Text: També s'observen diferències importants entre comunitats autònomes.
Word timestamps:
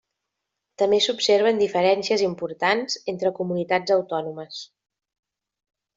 També 0.81 0.99
s'observen 1.07 1.59
diferències 1.63 2.25
importants 2.29 2.97
entre 3.15 3.33
comunitats 3.41 3.97
autònomes. 3.97 4.67